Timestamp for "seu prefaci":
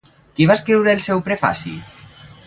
1.07-1.75